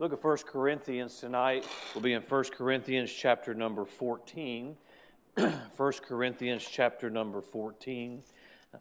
[0.00, 1.66] Look at 1 Corinthians tonight.
[1.92, 4.76] We'll be in 1 Corinthians chapter number 14.
[5.34, 8.22] 1 Corinthians chapter number 14.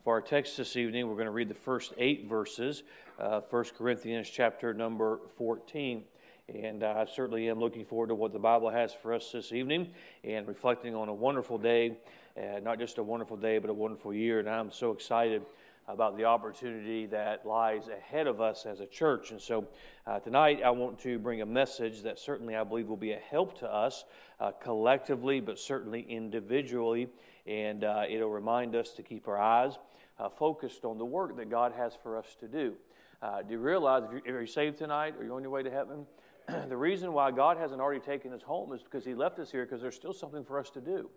[0.03, 2.83] For our text this evening, we're going to read the first eight verses,
[3.17, 6.03] uh, 1 Corinthians chapter number 14.
[6.53, 9.89] And I certainly am looking forward to what the Bible has for us this evening
[10.23, 11.97] and reflecting on a wonderful day,
[12.37, 14.37] uh, not just a wonderful day, but a wonderful year.
[14.37, 15.41] And I'm so excited
[15.87, 19.31] about the opportunity that lies ahead of us as a church.
[19.31, 19.67] And so
[20.05, 23.19] uh, tonight I want to bring a message that certainly I believe will be a
[23.19, 24.03] help to us
[24.39, 27.07] uh, collectively, but certainly individually.
[27.45, 29.77] And uh, it'll remind us to keep our eyes
[30.19, 32.73] uh, focused on the work that God has for us to do.
[33.21, 35.63] Uh, do you realize if you're, if you're saved tonight or you're on your way
[35.63, 36.05] to heaven?
[36.69, 39.65] the reason why God hasn't already taken us home is because He left us here
[39.65, 41.09] because there's still something for us to do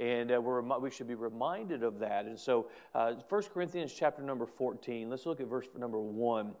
[0.00, 2.24] and uh, we're, we should be reminded of that.
[2.24, 6.52] And so, uh, 1 Corinthians chapter number 14, let's look at verse number 1.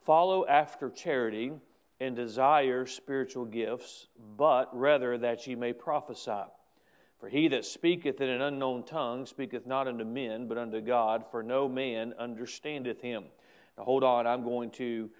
[0.00, 1.52] Follow after charity
[2.00, 6.44] and desire spiritual gifts, but rather that ye may prophesy.
[7.18, 11.24] For he that speaketh in an unknown tongue speaketh not unto men, but unto God,
[11.30, 13.24] for no man understandeth him.
[13.76, 15.10] Now, hold on, I'm going to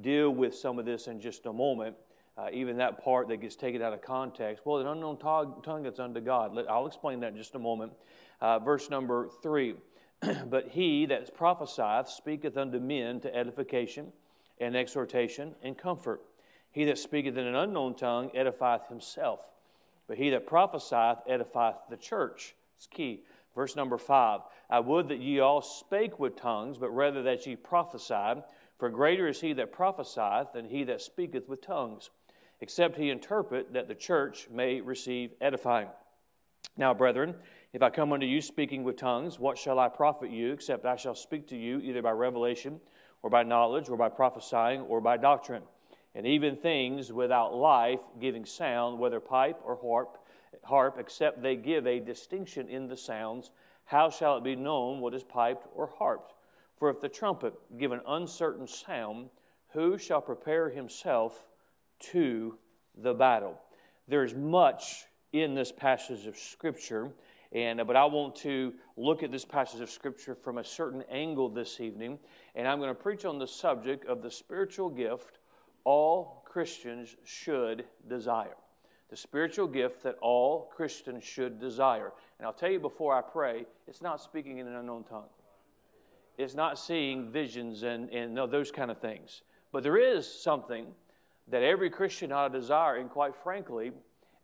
[0.00, 1.96] deal with some of this in just a moment
[2.40, 4.64] uh, even that part that gets taken out of context.
[4.64, 6.56] Well, an unknown tongue that's unto God.
[6.68, 7.92] I'll explain that in just a moment.
[8.40, 9.74] Uh, verse number three.
[10.48, 14.12] but he that prophesieth speaketh unto men to edification
[14.58, 16.22] and exhortation and comfort.
[16.70, 19.40] He that speaketh in an unknown tongue edifieth himself.
[20.06, 22.54] But he that prophesieth edifieth the church.
[22.76, 23.24] It's key.
[23.54, 27.56] Verse number five I would that ye all spake with tongues, but rather that ye
[27.56, 28.44] prophesied.
[28.78, 32.08] For greater is he that prophesieth than he that speaketh with tongues
[32.60, 35.88] except he interpret that the church may receive edifying.
[36.76, 37.34] Now, brethren,
[37.72, 40.96] if I come unto you speaking with tongues, what shall I profit you, except I
[40.96, 42.80] shall speak to you either by revelation,
[43.22, 45.62] or by knowledge, or by prophesying, or by doctrine?
[46.14, 50.18] And even things without life giving sound, whether pipe or harp,
[50.64, 53.50] harp, except they give a distinction in the sounds,
[53.84, 56.34] how shall it be known what is piped or harped?
[56.76, 59.30] For if the trumpet give an uncertain sound,
[59.68, 61.46] who shall prepare himself
[62.00, 62.56] to
[62.96, 63.58] the battle.
[64.08, 67.12] There's much in this passage of Scripture,
[67.52, 71.48] and, but I want to look at this passage of Scripture from a certain angle
[71.48, 72.18] this evening,
[72.54, 75.38] and I'm going to preach on the subject of the spiritual gift
[75.84, 78.56] all Christians should desire.
[79.08, 82.12] The spiritual gift that all Christians should desire.
[82.38, 85.28] And I'll tell you before I pray, it's not speaking in an unknown tongue.
[86.38, 89.42] It's not seeing visions and, and those kind of things.
[89.72, 90.86] But there is something
[91.50, 92.96] that every Christian ought to desire.
[92.96, 93.92] And quite frankly,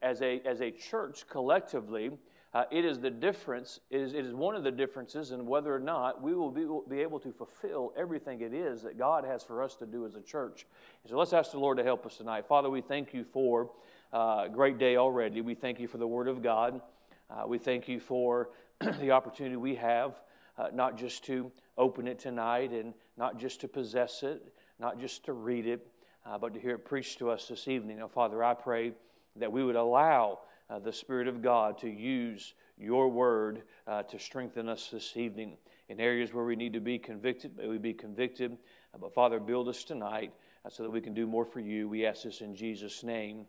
[0.02, 2.10] as a, as a church collectively,
[2.54, 5.74] uh, it is the difference, it is, it is one of the differences in whether
[5.74, 9.24] or not we will be, will be able to fulfill everything it is that God
[9.24, 10.66] has for us to do as a church.
[11.02, 12.46] And so let's ask the Lord to help us tonight.
[12.46, 13.70] Father, we thank you for
[14.12, 15.40] uh, a great day already.
[15.40, 16.80] We thank you for the Word of God.
[17.28, 18.50] Uh, we thank you for
[19.00, 20.20] the opportunity we have
[20.58, 24.42] uh, not just to open it tonight and not just to possess it,
[24.78, 25.86] not just to read it,
[26.28, 27.98] uh, but to hear it preached to us this evening.
[27.98, 28.92] Now, Father, I pray
[29.36, 34.18] that we would allow uh, the Spirit of God to use your word uh, to
[34.18, 35.56] strengthen us this evening.
[35.88, 38.58] In areas where we need to be convicted, may we be convicted.
[38.92, 40.32] Uh, but, Father, build us tonight
[40.64, 41.88] uh, so that we can do more for you.
[41.88, 43.46] We ask this in Jesus' name.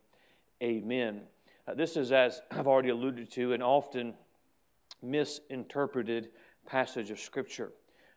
[0.62, 1.22] Amen.
[1.68, 4.14] Uh, this is, as I've already alluded to, an often
[5.02, 6.30] misinterpreted
[6.66, 7.72] passage of Scripture.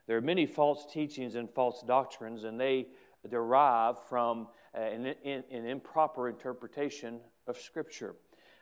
[0.07, 2.87] There are many false teachings and false doctrines, and they
[3.29, 8.15] derive from uh, an, an, improper interpretation of Scripture.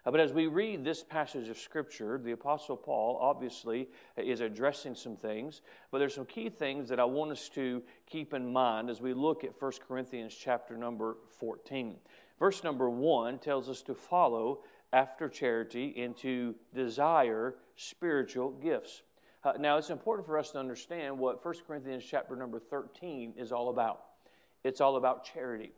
[0.05, 4.95] Uh, but as we read this passage of Scripture, the Apostle Paul obviously is addressing
[4.95, 5.61] some things,
[5.91, 9.13] but there's some key things that I want us to keep in mind as we
[9.13, 11.95] look at 1 Corinthians chapter number 14.
[12.39, 19.03] Verse number 1 tells us to follow after charity and to desire spiritual gifts.
[19.43, 23.51] Uh, now, it's important for us to understand what 1 Corinthians chapter number 13 is
[23.51, 24.08] all about
[24.63, 25.71] it's all about charity.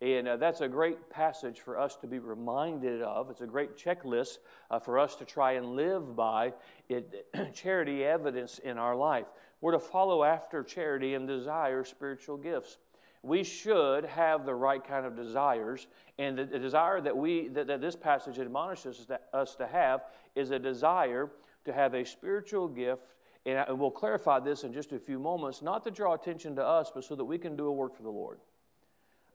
[0.00, 3.30] And uh, that's a great passage for us to be reminded of.
[3.30, 4.38] It's a great checklist
[4.70, 6.52] uh, for us to try and live by
[6.88, 9.26] it, charity evidence in our life.
[9.60, 12.78] We're to follow after charity and desire spiritual gifts.
[13.22, 15.88] We should have the right kind of desires,
[16.20, 19.66] and the, the desire that we that, that this passage admonishes us to, us to
[19.66, 20.02] have
[20.36, 21.28] is a desire
[21.64, 23.14] to have a spiritual gift
[23.48, 26.90] and we'll clarify this in just a few moments, not to draw attention to us,
[26.94, 28.40] but so that we can do a work for the Lord.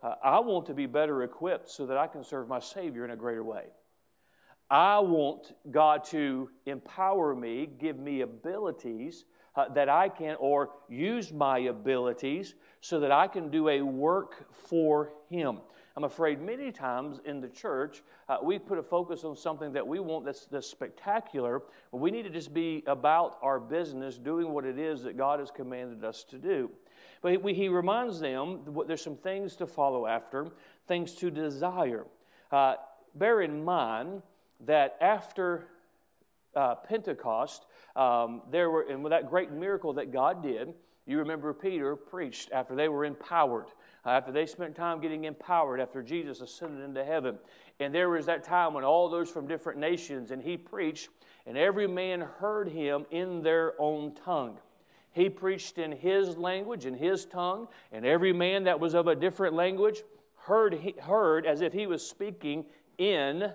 [0.04, 3.12] Uh, I want to be better equipped so that I can serve my Savior in
[3.12, 3.64] a greater way.
[4.70, 9.26] I want God to empower me, give me abilities
[9.56, 14.48] uh, that I can, or use my abilities so that I can do a work
[14.68, 15.60] for Him.
[15.96, 19.86] I'm afraid many times in the church, uh, we put a focus on something that
[19.86, 21.62] we want that's, that's spectacular.
[21.92, 25.52] We need to just be about our business, doing what it is that God has
[25.52, 26.72] commanded us to do.
[27.22, 30.48] But he, he reminds them there's some things to follow after,
[30.88, 32.06] things to desire.
[32.52, 32.76] Uh,
[33.14, 34.24] bear in mind
[34.62, 35.68] that after
[36.56, 37.66] uh, Pentecost,
[37.96, 40.74] um, there were, and with that great miracle that God did,
[41.06, 43.66] you remember Peter preached after they were empowered,
[44.06, 47.38] uh, after they spent time getting empowered after Jesus ascended into heaven.
[47.80, 51.10] And there was that time when all those from different nations, and he preached,
[51.46, 54.58] and every man heard him in their own tongue.
[55.12, 59.16] He preached in his language, in his tongue, and every man that was of a
[59.16, 60.04] different language
[60.36, 62.66] heard, heard as if he was speaking
[62.98, 63.52] in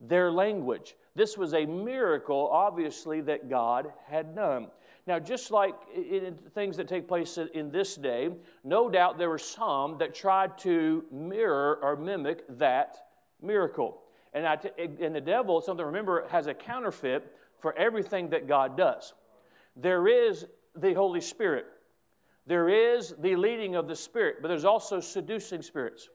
[0.00, 0.96] their language.
[1.14, 4.68] This was a miracle, obviously, that God had done.
[5.06, 8.30] Now, just like in things that take place in this day,
[8.62, 13.08] no doubt there were some that tried to mirror or mimic that
[13.40, 14.02] miracle.
[14.32, 14.46] And,
[14.78, 19.12] and the devil, something to remember, has a counterfeit for everything that God does.
[19.76, 20.46] There is
[20.76, 21.66] the Holy Spirit,
[22.46, 26.08] there is the leading of the Spirit, but there's also seducing spirits.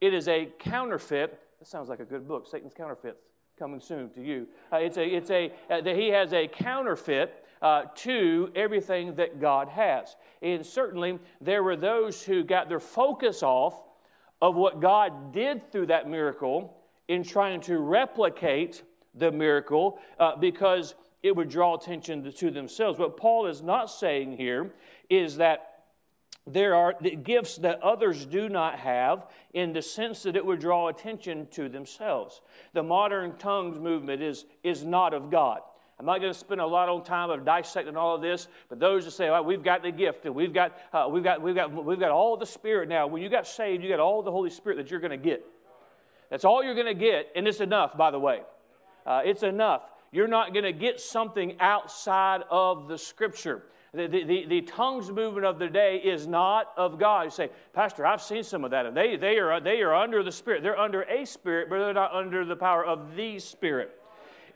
[0.00, 1.40] It is a counterfeit.
[1.58, 3.22] That sounds like a good book, Satan's Counterfeits
[3.58, 4.46] coming soon to you.
[4.70, 9.68] Uh, it's a, it's a, uh, he has a counterfeit uh, to everything that God
[9.68, 10.16] has.
[10.42, 13.82] And certainly there were those who got their focus off
[14.40, 16.76] of what God did through that miracle
[17.08, 18.82] in trying to replicate
[19.14, 22.98] the miracle uh, because it would draw attention to, to themselves.
[22.98, 24.72] What Paul is not saying here
[25.08, 25.76] is that
[26.46, 30.88] there are gifts that others do not have in the sense that it would draw
[30.88, 32.40] attention to themselves.
[32.72, 35.60] The modern tongues movement is, is not of God.
[35.98, 38.78] I'm not going to spend a lot of time of dissecting all of this, but
[38.78, 41.54] those that say, well, we've got the gift and we've got, uh, we've, got, we've,
[41.54, 43.06] got, we've got all the Spirit now.
[43.06, 45.44] When you got saved, you got all the Holy Spirit that you're going to get.
[46.28, 48.42] That's all you're going to get, and it's enough, by the way.
[49.06, 49.82] Uh, it's enough.
[50.12, 53.62] You're not going to get something outside of the Scripture.
[53.94, 57.24] The, the, the, tongues movement of the day is not of God.
[57.24, 58.84] You say, Pastor, I've seen some of that.
[58.84, 60.62] And they, they, are, they are under the Spirit.
[60.62, 63.98] They're under a Spirit, but they're not under the power of the Spirit.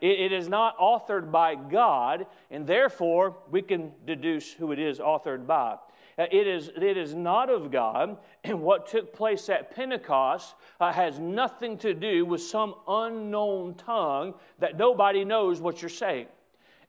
[0.01, 5.45] It, is not authored by God, and therefore we can deduce who it is authored
[5.45, 5.77] by.
[6.17, 10.91] Uh, it is, it is not of God, and what took place at Pentecost uh,
[10.91, 16.27] has nothing to do with some unknown tongue that nobody knows what you're saying.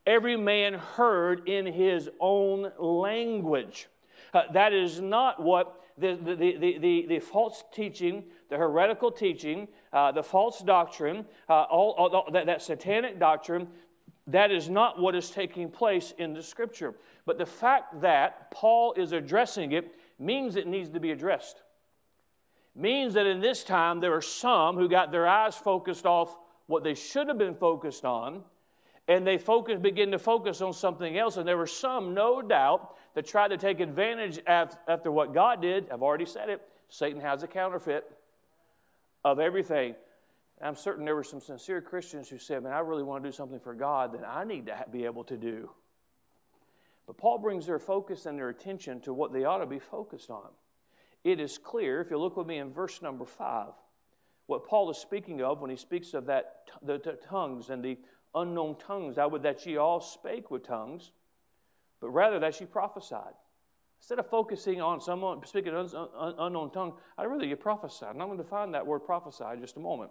[0.06, 3.88] Every man heard in his own language.
[4.34, 9.66] Uh, that is not what the, the, the, the, the false teaching, the heretical teaching,
[9.94, 13.66] uh, the false doctrine, uh, all, all that, that satanic doctrine,
[14.26, 16.94] that is not what is taking place in the scripture.
[17.24, 21.62] But the fact that Paul is addressing it means it needs to be addressed.
[22.74, 26.84] Means that in this time there are some who got their eyes focused off what
[26.84, 28.42] they should have been focused on
[29.08, 31.38] and they focus, begin to focus on something else.
[31.38, 35.90] And there were some, no doubt, that tried to take advantage after what God did.
[35.90, 36.60] I've already said it.
[36.90, 38.04] Satan has a counterfeit
[39.24, 39.94] of everything.
[40.60, 43.34] I'm certain there were some sincere Christians who said, Man, I really want to do
[43.34, 45.70] something for God that I need to be able to do.
[47.06, 50.30] But Paul brings their focus and their attention to what they ought to be focused
[50.30, 50.48] on.
[51.24, 53.72] It is clear, if you look with me in verse number five,
[54.46, 57.98] what Paul is speaking of when he speaks of that the, the tongues and the
[58.34, 59.18] unknown tongues.
[59.18, 61.12] I would that ye all spake with tongues,
[62.00, 63.34] but rather that ye prophesied.
[64.02, 68.04] Instead of focusing on someone speaking an unknown tongue, I'd rather you prophesy.
[68.06, 70.10] And I'm going to define that word prophesy in just a moment.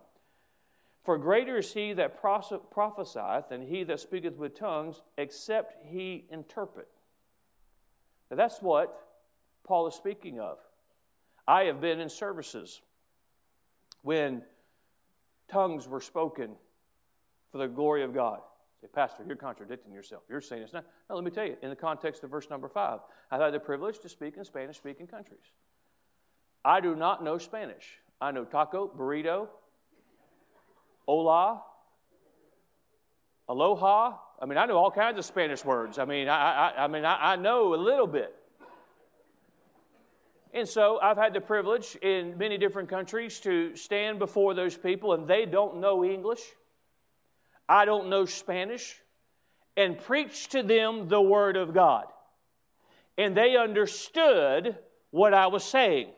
[1.04, 6.88] For greater is he that prophesieth than he that speaketh with tongues, except he interpret.
[8.30, 9.10] Now that's what
[9.66, 10.60] Paul is speaking of.
[11.46, 12.80] I have been in services
[14.04, 14.42] when
[15.50, 16.52] tongues were spoken
[17.52, 18.40] for the glory of God.
[18.82, 20.24] Say, Pastor, you're contradicting yourself.
[20.28, 20.86] You're saying it's not.
[21.08, 23.60] No, let me tell you, in the context of verse number five, I've had the
[23.60, 25.54] privilege to speak in Spanish speaking countries.
[26.66, 28.00] I do not know Spanish.
[28.20, 29.48] I know taco, burrito,
[31.08, 31.62] hola,
[33.48, 34.18] aloha.
[34.42, 36.00] I mean, I know all kinds of Spanish words.
[36.00, 38.36] I mean, I, I, I mean, I, I know a little bit.
[40.54, 45.14] And so I've had the privilege in many different countries to stand before those people,
[45.14, 46.42] and they don't know English.
[47.72, 49.02] I don't know Spanish,
[49.78, 52.04] and preach to them the Word of God.
[53.18, 54.78] And they understood
[55.12, 56.10] what I was saying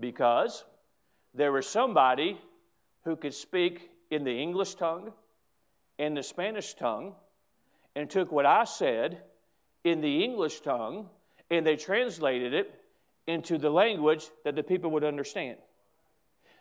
[0.00, 0.64] because
[1.32, 2.40] there was somebody
[3.04, 5.12] who could speak in the English tongue,
[5.96, 7.14] in the Spanish tongue,
[7.94, 9.22] and took what I said
[9.84, 11.08] in the English tongue
[11.50, 12.74] and they translated it
[13.28, 15.58] into the language that the people would understand.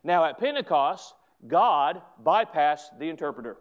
[0.03, 1.15] Now, at Pentecost,
[1.47, 3.57] God bypassed the interpreter.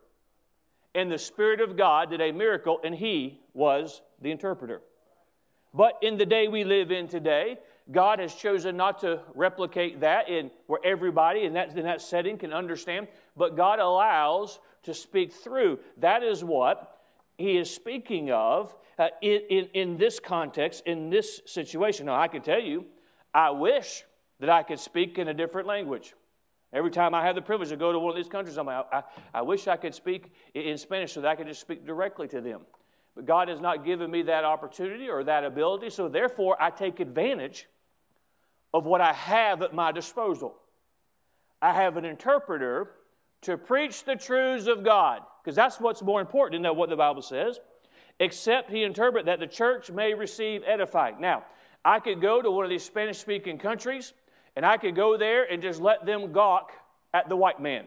[0.94, 4.82] And the Spirit of God did a miracle, and He was the interpreter.
[5.74, 7.58] But in the day we live in today,
[7.90, 12.38] God has chosen not to replicate that in where everybody in that, in that setting
[12.38, 15.78] can understand, but God allows to speak through.
[15.98, 17.00] That is what
[17.38, 22.06] he is speaking of uh, in, in, in this context, in this situation.
[22.06, 22.84] Now, I can tell you,
[23.34, 24.04] I wish
[24.40, 26.14] that I could speak in a different language.
[26.72, 28.86] Every time I have the privilege to go to one of these countries, I'm like,
[28.92, 29.02] I,
[29.34, 32.40] I wish I could speak in Spanish so that I could just speak directly to
[32.40, 32.62] them.
[33.14, 36.98] But God has not given me that opportunity or that ability, so therefore I take
[36.98, 37.68] advantage
[38.72, 40.54] of what I have at my disposal.
[41.60, 42.92] I have an interpreter
[43.42, 47.22] to preach the truths of God, because that's what's more important than what the Bible
[47.22, 47.60] says,
[48.18, 51.20] except he interpret that the church may receive edifying.
[51.20, 51.44] Now,
[51.84, 54.14] I could go to one of these Spanish speaking countries
[54.56, 56.72] and I could go there and just let them gawk
[57.14, 57.86] at the white man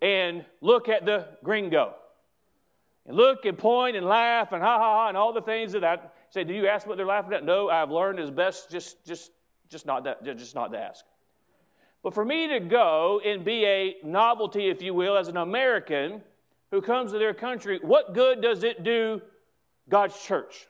[0.00, 1.94] and look at the gringo
[3.06, 5.84] and look and point and laugh and ha ha ha and all the things that
[5.84, 5.98] I
[6.30, 6.44] say.
[6.44, 7.44] Do you ask what they're laughing at?
[7.44, 9.32] No, I've learned is best just just
[9.68, 11.04] just not that just not to ask.
[12.02, 16.22] But for me to go and be a novelty, if you will, as an American
[16.70, 19.20] who comes to their country, what good does it do
[19.88, 20.68] God's church?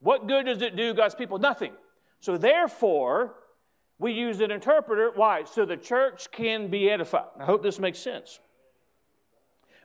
[0.00, 1.38] What good does it do God's people?
[1.38, 1.72] Nothing.
[2.20, 3.34] So therefore,
[4.02, 5.12] we use an interpreter.
[5.14, 5.44] Why?
[5.44, 7.28] So the church can be edified.
[7.38, 8.40] I hope this makes sense.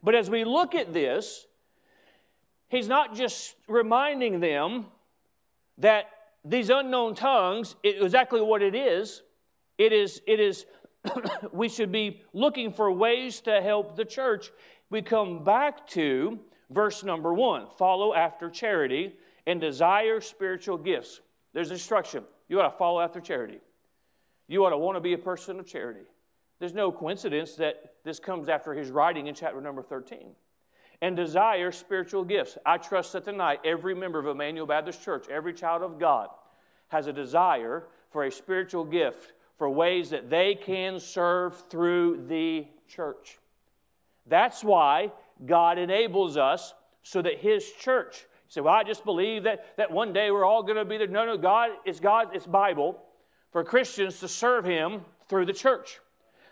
[0.01, 1.45] But as we look at this,
[2.67, 4.87] he's not just reminding them
[5.77, 6.05] that
[6.43, 9.21] these unknown tongues, it, exactly what it is,
[9.77, 10.65] it is, it is
[11.51, 14.49] we should be looking for ways to help the church.
[14.89, 16.39] We come back to
[16.71, 19.13] verse number one follow after charity
[19.45, 21.21] and desire spiritual gifts.
[21.53, 22.23] There's instruction.
[22.49, 23.59] You ought to follow after charity.
[24.47, 26.05] You ought to want to be a person of charity.
[26.59, 30.29] There's no coincidence that this comes after his writing in chapter number 13.
[31.01, 32.57] And desire spiritual gifts.
[32.65, 36.29] I trust that tonight every member of Emmanuel Baptist Church, every child of God,
[36.87, 42.65] has a desire for a spiritual gift for ways that they can serve through the
[42.87, 43.37] church.
[44.25, 45.11] That's why
[45.45, 46.73] God enables us
[47.03, 48.25] so that His church.
[48.47, 50.97] You say, well, I just believe that, that one day we're all going to be
[50.97, 51.07] there.
[51.07, 52.99] No, no, God, it's God, it's Bible
[53.57, 55.99] for Christians to serve Him through the church.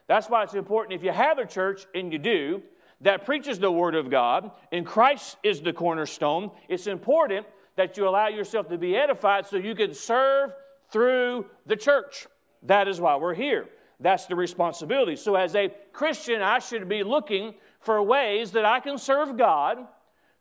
[0.07, 2.63] That's why it's important if you have a church, and you do,
[3.01, 7.45] that preaches the Word of God, and Christ is the cornerstone, it's important
[7.75, 10.51] that you allow yourself to be edified so you can serve
[10.89, 12.25] through the church.
[12.63, 13.67] That is why we're here.
[13.99, 15.15] That's the responsibility.
[15.15, 19.77] So, as a Christian, I should be looking for ways that I can serve God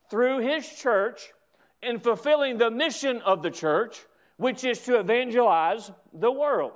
[0.08, 1.30] through His church
[1.82, 4.06] in fulfilling the mission of the church
[4.36, 6.72] which is to evangelize the world.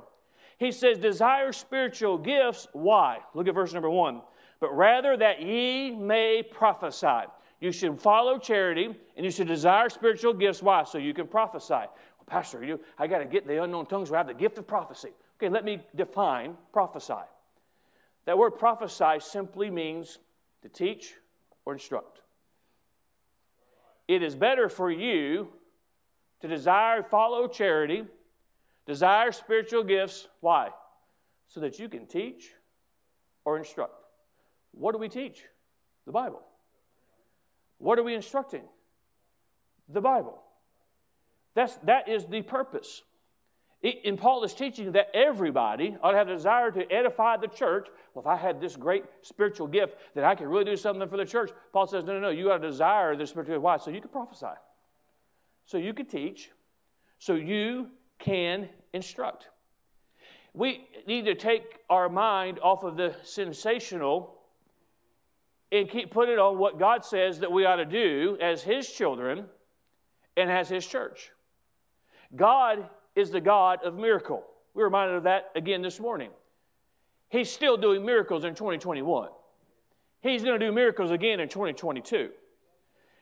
[0.59, 2.67] He says, Desire spiritual gifts.
[2.73, 3.19] Why?
[3.35, 4.23] Look at verse number one.
[4.61, 7.27] But rather that ye may prophesy.
[7.61, 10.63] You should follow charity and you should desire spiritual gifts.
[10.63, 10.85] Why?
[10.85, 11.75] So you can prophesy.
[11.75, 14.59] Well, Pastor, you, I got to get the unknown tongues where I have the gift
[14.59, 15.11] of prophecy.
[15.37, 17.15] Okay, let me define prophesy.
[18.27, 20.19] That word prophesy simply means
[20.63, 21.15] to teach
[21.65, 22.23] or instruct.
[24.07, 25.49] It is better for you
[26.41, 28.05] to desire, follow charity,
[28.87, 30.29] desire spiritual gifts.
[30.41, 30.71] Why?
[31.49, 32.51] So that you can teach
[33.45, 33.95] or instruct.
[34.73, 35.45] What do we teach?
[36.07, 36.43] The Bible.
[37.79, 38.63] What are we instructing?
[39.89, 40.43] The Bible.
[41.55, 43.03] That's, that is the purpose.
[43.83, 47.89] and Paul is teaching that everybody ought to have a desire to edify the church.
[48.15, 51.17] Well, if I had this great spiritual gift that I could really do something for
[51.17, 53.63] the church, Paul says, no, no, no, you got to desire this spiritual gift.
[53.63, 53.77] Why?
[53.79, 54.47] So you can prophesy
[55.69, 56.51] so you can teach,
[57.19, 59.51] so you can instruct.
[60.55, 64.35] We need to take our mind off of the sensational
[65.71, 68.91] and keep put it on what God says that we ought to do as His
[68.91, 69.45] children
[70.39, 71.33] and as His church.
[72.35, 74.45] God is the God of miracle.
[74.73, 76.31] We're reminded of that again this morning.
[77.29, 79.29] He's still doing miracles in 2021.
[80.23, 82.31] He's going to do miracles again in 2022.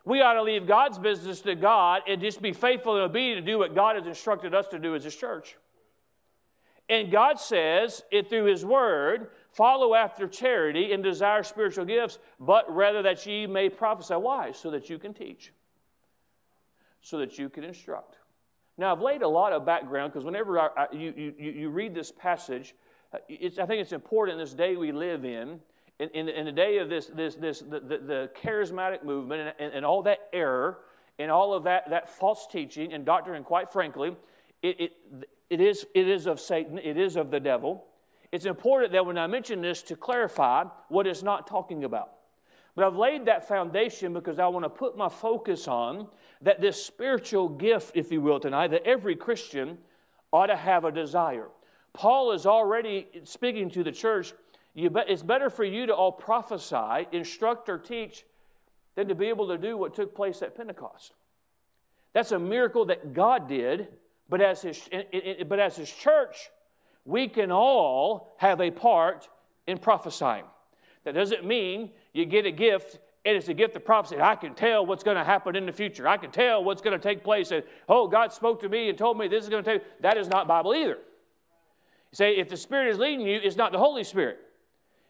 [0.06, 3.52] We ought to leave God's business to God and just be faithful and obedient to
[3.52, 5.56] do what God has instructed us to do as His church.
[6.88, 12.72] And God says it through His Word follow after charity and desire spiritual gifts, but
[12.72, 14.14] rather that ye may prophesy.
[14.14, 14.52] Why?
[14.52, 15.52] So that you can teach,
[17.00, 18.16] so that you can instruct.
[18.78, 21.94] Now, I've laid a lot of background because whenever I, I, you, you, you read
[21.94, 22.76] this passage,
[23.12, 25.58] uh, I think it's important in this day we live in
[25.98, 29.54] in, in, in the day of this, this, this the, the, the charismatic movement and,
[29.58, 30.78] and, and, all that error
[31.18, 34.14] and all of that, that false teaching and doctrine, quite frankly,
[34.62, 34.92] it, it,
[35.48, 37.84] it, is, it is of Satan, it is of the devil.
[38.32, 42.12] It's important that when I mention this to clarify what it's not talking about.
[42.74, 46.08] But I've laid that foundation because I want to put my focus on
[46.42, 49.78] that this spiritual gift, if you will, tonight, that every Christian
[50.30, 51.48] ought to have a desire.
[51.94, 54.34] Paul is already speaking to the church.
[54.76, 58.24] Be, it's better for you to all prophesy, instruct, or teach
[58.94, 61.14] than to be able to do what took place at Pentecost.
[62.12, 63.88] That's a miracle that God did,
[64.28, 64.88] but as his,
[65.48, 66.50] but as his church,
[67.04, 69.28] we can all have a part
[69.66, 70.44] in prophesying.
[71.04, 74.20] That doesn't mean you get a gift and it's a gift of prophecy.
[74.20, 76.06] I can tell what's going to happen in the future.
[76.06, 77.50] I can tell what's going to take place.
[77.50, 80.00] And, oh, God spoke to me and told me this is going to take.
[80.00, 80.98] That is not Bible either.
[80.98, 84.38] You say, if the Spirit is leading you, it's not the Holy Spirit.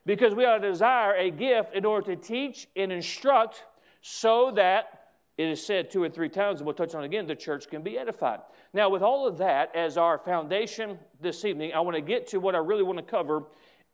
[0.06, 3.64] Because we ought to desire a gift in order to teach and instruct
[4.00, 7.34] so that it is said two or three times, and we'll touch on again, the
[7.34, 8.40] church can be edified.
[8.72, 12.38] Now, with all of that as our foundation this evening, I want to get to
[12.38, 13.42] what I really want to cover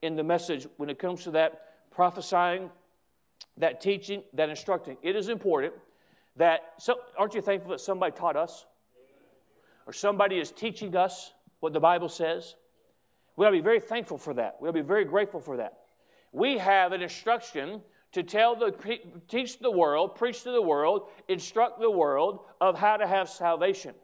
[0.02, 2.70] in the message when it comes to that prophesying,
[3.56, 4.98] that teaching, that instructing.
[5.02, 5.72] It is important
[6.36, 8.66] that, so, aren't you thankful that somebody taught us?
[9.86, 12.54] Or somebody is teaching us what the Bible says?
[13.34, 14.58] We ought to be very thankful for that.
[14.60, 15.81] We ought to be very grateful for that.
[16.32, 18.72] We have an instruction to tell the
[19.28, 23.94] teach the world, preach to the world, instruct the world of how to have salvation.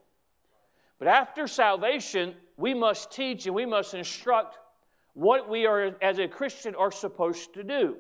[0.98, 4.58] But after salvation, we must teach and we must instruct
[5.14, 7.96] what we are as a Christian are supposed to do.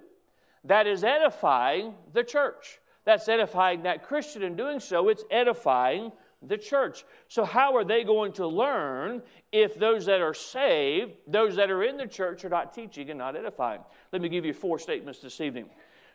[0.64, 2.80] That is edifying the church.
[3.04, 4.42] That's edifying that Christian.
[4.42, 7.04] In doing so, it's edifying the church.
[7.28, 11.82] So, how are they going to learn if those that are saved, those that are
[11.82, 13.80] in the church, are not teaching and not edifying?
[14.12, 15.68] Let me give you four statements this evening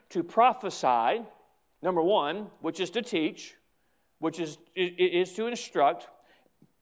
[0.10, 1.24] to prophesy,
[1.82, 3.56] number one, which is to teach,
[4.20, 6.08] which is, is to instruct.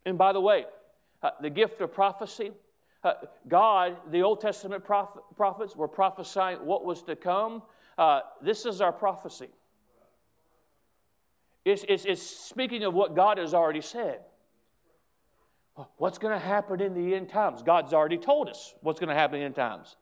[0.06, 0.66] And by the way,
[1.24, 2.52] uh, the gift of prophecy,
[3.04, 3.14] uh,
[3.48, 7.64] God, the Old Testament prophet, prophets were prophesying what was to come.
[7.98, 9.50] Uh, this is our prophecy.
[11.64, 14.20] It's, it's, it's speaking of what God has already said.
[15.98, 17.62] What's going to happen in the end times?
[17.62, 19.96] God's already told us what's going to happen in the end times.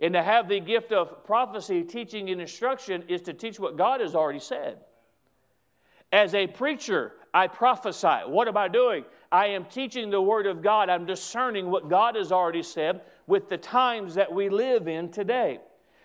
[0.00, 4.00] And to have the gift of prophecy, teaching, and instruction is to teach what God
[4.00, 4.78] has already said.
[6.12, 8.20] As a preacher, I prophesy.
[8.26, 9.04] What am I doing?
[9.32, 10.88] I am teaching the Word of God.
[10.88, 15.60] I'm discerning what God has already said with the times that we live in today.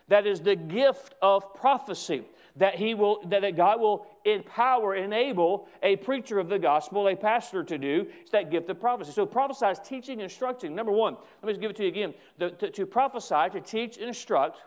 [0.07, 2.23] That is the gift of prophecy
[2.57, 7.63] that he will that God will empower, enable a preacher of the gospel, a pastor
[7.63, 8.07] to do.
[8.21, 9.11] It's that gift of prophecy.
[9.11, 10.75] So prophesy is teaching, instructing.
[10.75, 12.13] Number one, let me just give it to you again.
[12.37, 14.57] The, to, to prophesy, to teach, instruct,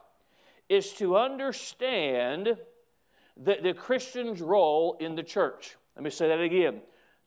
[0.68, 2.56] is to understand
[3.36, 5.76] the, the Christian's role in the church.
[5.96, 6.80] Let me say that again.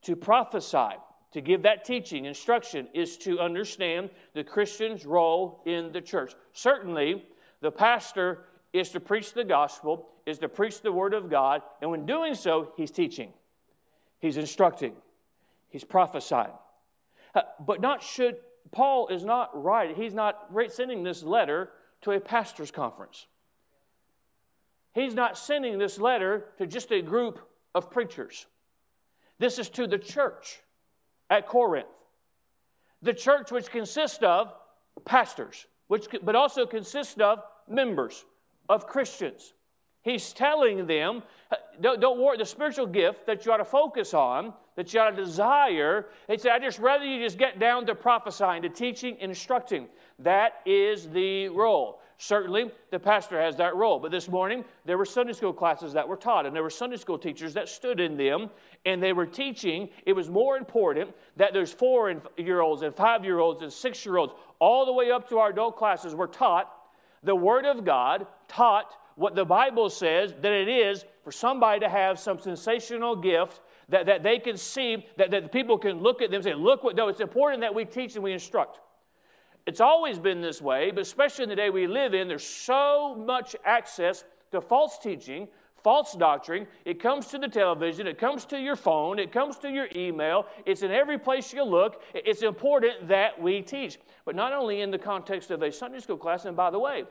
[0.04, 0.96] To prophesy,
[1.34, 6.34] to give that teaching, instruction, is to understand the Christian's role in the church.
[6.54, 7.26] Certainly,
[7.62, 11.90] the pastor is to preach the gospel, is to preach the word of God, and
[11.90, 13.32] when doing so, he's teaching,
[14.20, 14.94] he's instructing,
[15.70, 16.52] he's prophesying.
[17.34, 18.36] Uh, but not should,
[18.72, 21.70] Paul is not writing, he's not sending this letter
[22.02, 23.26] to a pastor's conference.
[24.94, 27.40] He's not sending this letter to just a group
[27.74, 28.48] of preachers.
[29.40, 30.60] This is to the church
[31.30, 31.88] at Corinth.
[33.02, 34.52] The church, which consists of
[35.06, 38.26] pastors, which, but also consists of members
[38.68, 39.54] of Christians.
[40.01, 41.23] He's telling them,
[41.81, 45.12] don't, don't, worry, the spiritual gift that you ought to focus on, that you ought
[45.12, 49.88] to desire, said, I just rather you just get down to prophesying, to teaching, instructing.
[50.19, 51.99] That is the role.
[52.19, 53.99] Certainly, the pastor has that role.
[53.99, 56.97] But this morning, there were Sunday school classes that were taught, and there were Sunday
[56.97, 58.49] school teachers that stood in them,
[58.86, 59.89] and they were teaching.
[60.05, 64.03] It was more important that those four year olds and five year olds and six
[64.03, 66.73] year olds, all the way up to our adult classes, were taught
[67.21, 71.89] the Word of God, taught what the Bible says that it is for somebody to
[71.89, 76.30] have some sensational gift that, that they can see, that, that people can look at
[76.30, 78.80] them and say, Look what, no, it's important that we teach and we instruct.
[79.65, 83.15] It's always been this way, but especially in the day we live in, there's so
[83.15, 85.47] much access to false teaching,
[85.84, 86.67] false doctrine.
[86.86, 90.45] It comes to the television, it comes to your phone, it comes to your email,
[90.67, 92.03] it's in every place you look.
[92.13, 93.97] It's important that we teach.
[94.25, 97.06] But not only in the context of a Sunday school class, and by the way,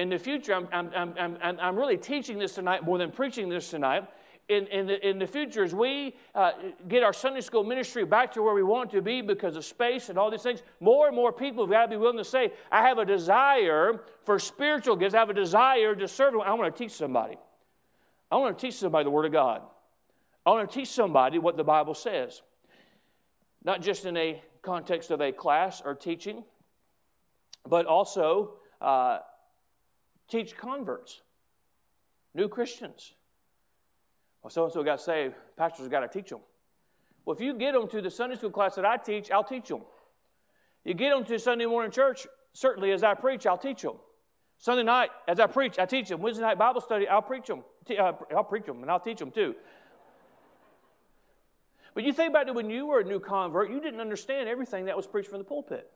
[0.00, 3.68] in the future, I'm, I'm, I'm, I'm, really teaching this tonight more than preaching this
[3.68, 4.08] tonight.
[4.48, 6.52] In, in, the, in the future, as we uh,
[6.88, 10.08] get our Sunday school ministry back to where we want to be because of space
[10.08, 12.52] and all these things, more and more people have got to be willing to say,
[12.72, 15.14] I have a desire for spiritual gifts.
[15.14, 16.34] I have a desire to serve.
[16.44, 17.36] I want to teach somebody.
[18.28, 19.62] I want to teach somebody the Word of God.
[20.44, 22.42] I want to teach somebody what the Bible says,
[23.62, 26.42] not just in a context of a class or teaching,
[27.68, 29.18] but also uh,
[30.30, 31.20] teach converts,
[32.34, 33.14] new Christians.
[34.42, 36.40] Well, so and so got saved, pastors got to teach them.
[37.24, 39.68] Well, if you get them to the Sunday school class that I teach, I'll teach
[39.68, 39.82] them.
[40.84, 43.96] You get them to Sunday morning church, certainly as I preach, I'll teach them.
[44.58, 46.20] Sunday night, as I preach, I teach them.
[46.20, 47.64] Wednesday night Bible study, I'll preach them.
[47.88, 49.54] Uh, I'll preach them and I'll teach them too.
[51.94, 54.84] But you think about it when you were a new convert, you didn't understand everything
[54.84, 55.90] that was preached from the pulpit.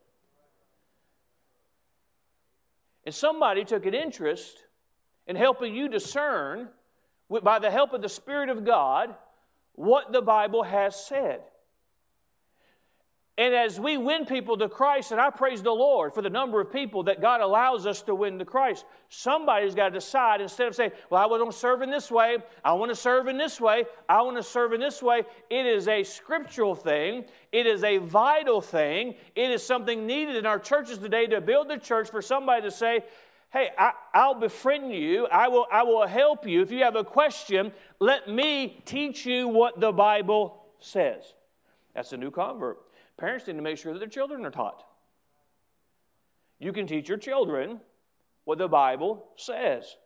[3.04, 4.64] And somebody took an interest
[5.26, 6.68] in helping you discern,
[7.42, 9.14] by the help of the Spirit of God,
[9.72, 11.40] what the Bible has said.
[13.36, 16.60] And as we win people to Christ, and I praise the Lord for the number
[16.60, 20.68] of people that God allows us to win to Christ, somebody's got to decide instead
[20.68, 23.36] of saying, Well, I want to serve in this way, I want to serve in
[23.36, 25.24] this way, I want to serve in this way.
[25.50, 30.46] It is a scriptural thing, it is a vital thing, it is something needed in
[30.46, 33.00] our churches today to build the church for somebody to say,
[33.52, 33.92] Hey, I,
[34.28, 35.26] will befriend you.
[35.26, 36.62] I will, I will help you.
[36.62, 41.34] If you have a question, let me teach you what the Bible says.
[41.94, 42.83] That's a new convert.
[43.16, 44.84] Parents need to make sure that their children are taught.
[46.58, 47.80] You can teach your children
[48.44, 49.96] what the Bible says.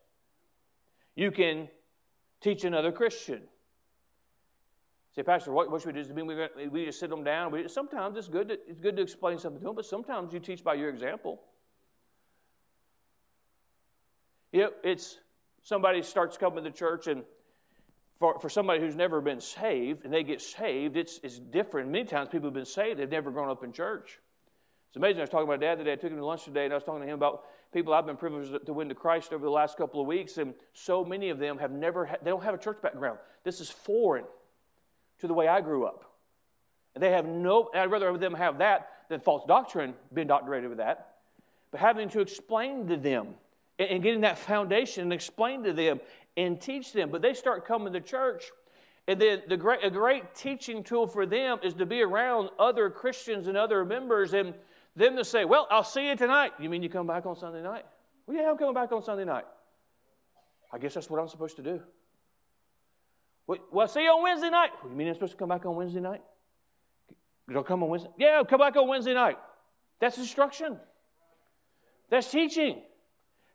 [1.15, 1.69] You can
[2.41, 3.43] teach another Christian.
[5.15, 6.47] Say, Pastor, what, what should we do?
[6.57, 7.51] We, we just sit them down.
[7.51, 10.39] We, sometimes it's good, to, it's good to explain something to them, but sometimes you
[10.39, 11.41] teach by your example.
[14.53, 15.19] You know, it's
[15.63, 17.25] somebody starts coming to church and
[18.19, 21.91] for, for somebody who's never been saved and they get saved, it's, it's different.
[21.91, 24.19] Many times people have been saved, they've never grown up in church.
[24.89, 25.19] It's amazing.
[25.19, 25.93] I was talking to my dad today.
[25.93, 28.07] I took him to lunch today, and I was talking to him about people I've
[28.07, 31.29] been privileged to win to Christ over the last couple of weeks, and so many
[31.29, 33.19] of them have never, ha- they don't have a church background.
[33.45, 34.25] This is foreign
[35.21, 36.05] to the way I grew up.
[36.95, 40.79] And they have no, I'd rather them have that than false doctrine, being doctorated with
[40.79, 41.17] that.
[41.71, 43.35] But having to explain to them
[43.79, 46.01] and, and getting that foundation and explain to them
[46.39, 47.11] and teach them.
[47.11, 48.45] But they start coming to church,
[49.09, 52.89] and then the great, a great teaching tool for them is to be around other
[52.89, 54.55] Christians and other members, and
[54.97, 56.53] them to say, Well, I'll see you tonight.
[56.59, 57.85] You mean you come back on Sunday night?
[58.27, 59.45] Well, yeah, I'm coming back on Sunday night.
[60.73, 61.81] I guess that's what I'm supposed to do.
[63.47, 64.71] Well, I'll see you on Wednesday night.
[64.85, 66.23] You mean I'm supposed to come back on Wednesday night?
[67.51, 68.11] You'll come on Wednesday?
[68.19, 69.39] Yeah, I'll come back on Wednesday night.
[70.01, 70.79] That's instruction.
[72.11, 72.83] That's teaching.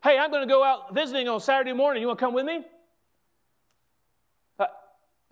[0.03, 2.01] Hey, I'm going to go out visiting on Saturday morning.
[2.01, 2.65] You want to come with me?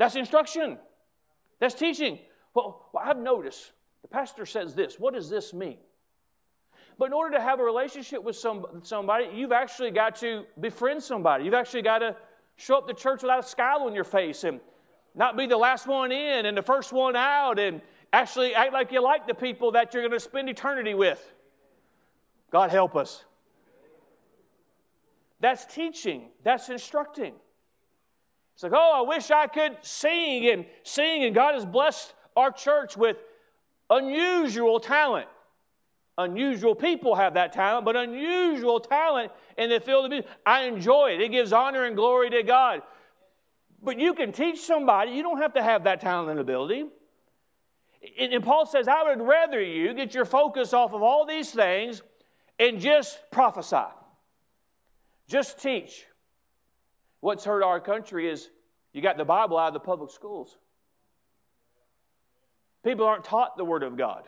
[0.02, 0.80] That's instruction.
[1.60, 2.18] That's teaching.
[2.56, 5.00] Well, well, I've noticed the pastor says this.
[5.00, 5.78] What does this mean?
[6.98, 11.04] But in order to have a relationship with some, somebody, you've actually got to befriend
[11.04, 11.44] somebody.
[11.44, 12.16] You've actually got to
[12.56, 14.60] show up to church without a scowl on your face and
[15.14, 17.80] not be the last one in and the first one out and
[18.12, 21.24] actually act like you like the people that you're going to spend eternity with.
[22.50, 23.24] God help us.
[25.40, 27.36] That's teaching, that's instructing.
[28.62, 32.52] It's like, oh, I wish I could sing and sing, and God has blessed our
[32.52, 33.18] church with
[33.90, 35.28] unusual talent.
[36.20, 40.30] Unusual people have that talent, but unusual talent in the field of music.
[40.46, 41.22] I enjoy it.
[41.22, 42.84] It gives honor and glory to God.
[43.82, 46.86] But you can teach somebody, you don't have to have that talent and ability.
[48.20, 52.04] And Paul says, I would rather you get your focus off of all these things
[52.60, 53.90] and just prophesy.
[55.28, 56.06] Just teach.
[57.22, 58.50] What's hurt our country is
[58.94, 60.58] you got the Bible out of the public schools.
[62.84, 64.24] People aren't taught the Word of God.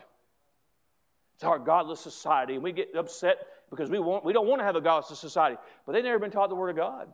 [1.34, 4.64] It's our godless society, and we get upset because we, want, we don't want to
[4.64, 7.08] have a godless society, but they've never been taught the Word of God.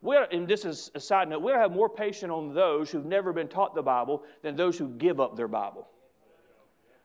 [0.00, 3.04] We are, and this is a side note, we have more patience on those who've
[3.04, 5.88] never been taught the Bible than those who give up their Bible.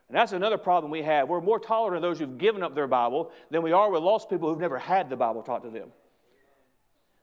[0.08, 1.28] And that's another problem we have.
[1.28, 4.28] We're more tolerant of those who've given up their Bible than we are with lost
[4.28, 5.92] people who've never had the Bible taught to them.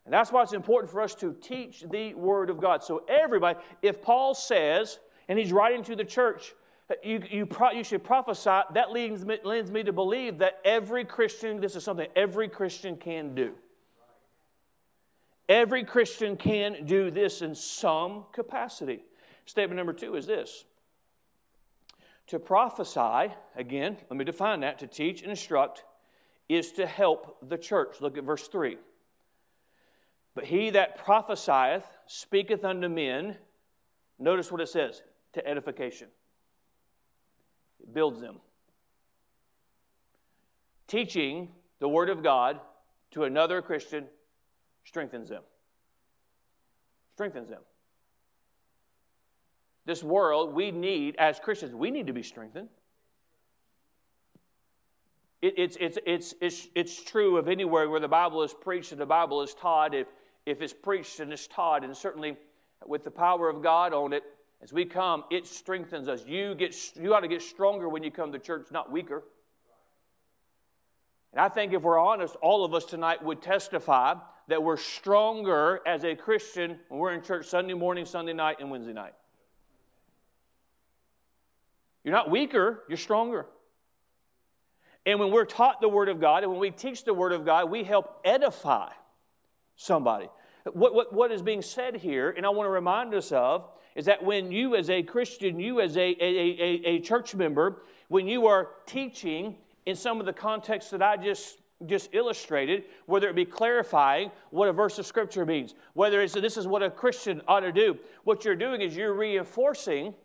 [0.07, 2.81] And that's why it's important for us to teach the Word of God.
[2.81, 6.53] So, everybody, if Paul says, and he's writing to the church,
[7.03, 11.03] you, you, pro, you should prophesy, that leads me, leads me to believe that every
[11.03, 13.55] Christian, this is something every Christian can do.
[15.49, 19.03] Every Christian can do this in some capacity.
[19.45, 20.63] Statement number two is this
[22.27, 25.83] to prophesy, again, let me define that, to teach and instruct,
[26.47, 27.99] is to help the church.
[27.99, 28.77] Look at verse 3.
[30.37, 33.37] But he that prophesieth speaketh unto men,
[34.19, 35.01] notice what it says,
[35.33, 36.09] to edification.
[37.79, 38.35] It builds them.
[40.85, 42.59] Teaching the Word of God
[43.11, 44.05] to another Christian
[44.83, 45.41] strengthens them.
[47.15, 47.61] Strengthens them.
[49.85, 52.69] this world, we need, as Christians, we need to be strengthened.
[55.41, 59.01] It, it's, it's, it's, it's, it's true of anywhere where the Bible is preached and
[59.01, 59.95] the Bible is taught.
[59.95, 60.05] If,
[60.47, 62.37] if it's preached and it's taught, and certainly
[62.85, 64.23] with the power of God on it,
[64.61, 66.25] as we come, it strengthens us.
[66.25, 69.23] You, get, you ought to get stronger when you come to church, not weaker.
[71.33, 74.15] And I think if we're honest, all of us tonight would testify
[74.47, 78.71] that we're stronger as a Christian when we're in church Sunday morning, Sunday night, and
[78.71, 79.13] Wednesday night.
[82.05, 83.45] You're not weaker, you're stronger.
[85.05, 87.45] And when we're taught the Word of God and when we teach the Word of
[87.45, 88.91] God, we help edify
[89.75, 90.29] somebody.
[90.73, 94.05] What, what, what is being said here, and I want to remind us of, is
[94.05, 98.27] that when you, as a Christian, you, as a, a, a, a church member, when
[98.27, 103.35] you are teaching in some of the contexts that I just just illustrated, whether it
[103.35, 107.41] be clarifying what a verse of scripture means, whether it's this is what a Christian
[107.47, 107.97] ought to do.
[108.23, 110.15] What you're doing is you're reinforcing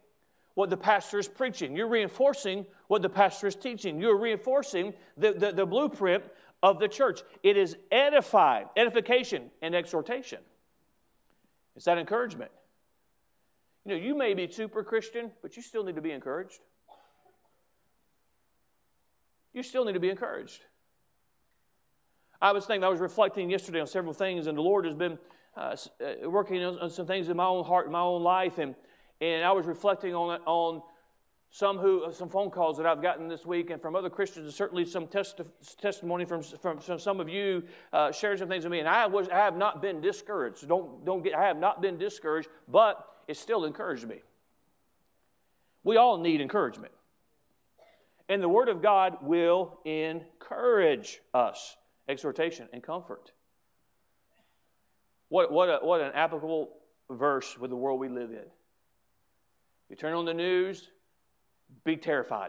[0.54, 1.74] what the pastor is preaching.
[1.74, 4.00] You're reinforcing what the pastor is teaching.
[4.00, 6.24] You're reinforcing the, the, the blueprint
[6.62, 7.22] of the church.
[7.42, 10.40] It is edifying, edification, and exhortation.
[11.74, 12.50] It's that encouragement.
[13.84, 16.60] You know, you may be super Christian, but you still need to be encouraged.
[19.52, 20.60] You still need to be encouraged.
[22.40, 25.18] I was thinking, I was reflecting yesterday on several things, and the Lord has been
[25.56, 28.74] uh, uh working on some things in my own heart, in my own life, and
[29.22, 30.82] and I was reflecting on on
[31.50, 34.54] some who some phone calls that I've gotten this week, and from other Christians, and
[34.54, 35.46] certainly some testi-
[35.78, 38.80] testimony from, from, from some of you uh, sharing some things with me.
[38.80, 40.66] And I was I have not been discouraged.
[40.66, 44.22] Don't don't get I have not been discouraged, but it still encouraged me.
[45.84, 46.92] We all need encouragement,
[48.28, 51.76] and the Word of God will encourage us,
[52.08, 53.32] exhortation and comfort.
[55.28, 56.70] What what a, what an applicable
[57.10, 58.46] verse with the world we live in.
[59.92, 60.88] You turn on the news,
[61.84, 62.48] be terrified.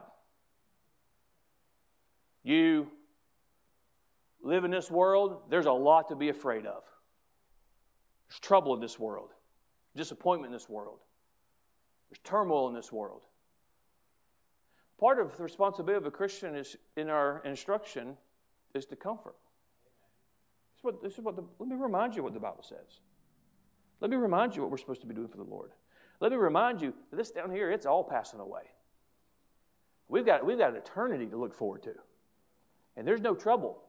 [2.41, 2.87] You
[4.41, 6.83] live in this world, there's a lot to be afraid of.
[8.29, 9.31] There's trouble in this world,
[9.93, 10.99] disappointment in this world,
[12.09, 13.23] there's turmoil in this world.
[14.97, 18.15] Part of the responsibility of a Christian is in our instruction
[18.73, 19.35] is to comfort.
[20.71, 23.01] This is what, this is what the, let me remind you what the Bible says.
[23.99, 25.71] Let me remind you what we're supposed to be doing for the Lord.
[26.19, 28.63] Let me remind you this down here, it's all passing away.
[30.07, 31.93] We've got, we've got an eternity to look forward to.
[32.95, 33.81] And there's no trouble.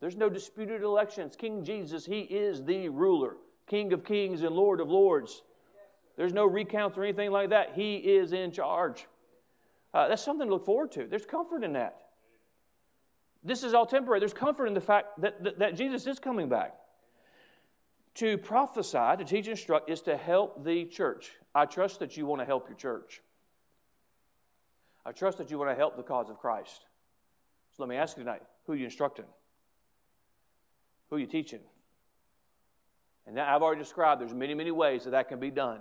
[0.00, 1.36] There's no disputed elections.
[1.36, 5.42] King Jesus, He is the ruler, King of kings and Lord of lords.
[6.16, 7.72] There's no recounts or anything like that.
[7.74, 9.06] He is in charge.
[9.92, 11.06] Uh, that's something to look forward to.
[11.06, 11.96] There's comfort in that.
[13.42, 14.20] This is all temporary.
[14.20, 16.74] There's comfort in the fact that, that, that Jesus is coming back.
[18.16, 21.32] To prophesy, to teach and instruct, is to help the church.
[21.54, 23.22] I trust that you want to help your church.
[25.04, 26.86] I trust that you want to help the cause of Christ.
[27.76, 29.26] So let me ask you tonight who are you instructing?
[31.10, 31.60] Who are you teaching?
[33.26, 35.80] And that I've already described, there's many, many ways that that can be done.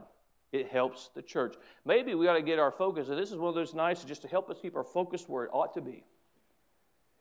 [0.52, 1.56] It helps the church.
[1.86, 4.22] Maybe we ought to get our focus, and this is one of those nice, just
[4.22, 6.04] to help us keep our focus where it ought to be.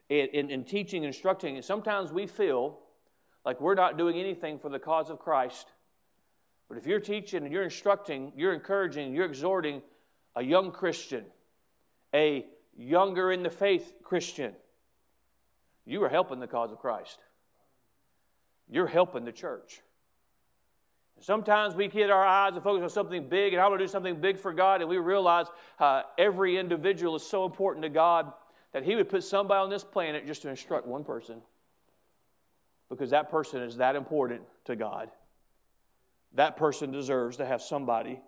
[0.08, 2.78] In, in, in teaching, instructing, and sometimes we feel
[3.44, 5.68] like we're not doing anything for the cause of Christ.
[6.68, 9.82] But if you're teaching and you're instructing, you're encouraging, you're exhorting
[10.34, 11.24] a young Christian,
[12.14, 14.54] a younger in the faith Christian,
[15.84, 17.18] you are helping the cause of Christ.
[18.70, 19.82] You're helping the church.
[21.20, 23.90] Sometimes we get our eyes and focus on something big, and I want to do
[23.90, 25.46] something big for God, and we realize
[25.78, 28.32] uh, every individual is so important to God
[28.72, 31.42] that He would put somebody on this planet just to instruct one person
[32.92, 35.10] because that person is that important to God.
[36.34, 38.20] That person deserves to have somebody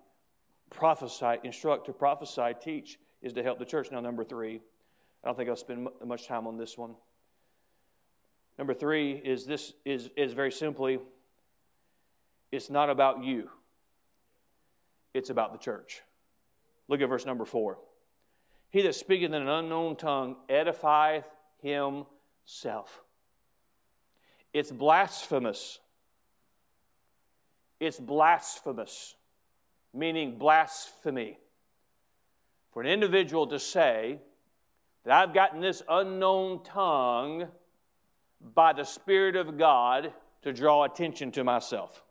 [0.70, 3.90] prophesy, instruct, to prophesy, teach, is to help the church.
[3.92, 4.62] Now, number three,
[5.22, 6.94] I don't think I'll spend much time on this one.
[8.56, 10.98] Number three is this is, is very simply,
[12.50, 13.50] it's not about you.
[15.12, 16.00] It's about the church.
[16.88, 17.76] Look at verse number four.
[18.70, 21.24] He that speaketh in an unknown tongue edifieth
[21.60, 23.03] himself.
[24.54, 25.80] It's blasphemous.
[27.80, 29.16] It's blasphemous,
[29.92, 31.38] meaning blasphemy.
[32.72, 34.20] For an individual to say
[35.04, 37.48] that I've gotten this unknown tongue
[38.54, 40.12] by the Spirit of God
[40.42, 42.04] to draw attention to myself.